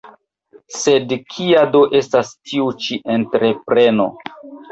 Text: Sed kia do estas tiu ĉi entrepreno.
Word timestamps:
Sed 0.77 1.11
kia 1.33 1.65
do 1.75 1.81
estas 2.01 2.33
tiu 2.51 2.71
ĉi 2.85 2.99
entrepreno. 3.19 4.11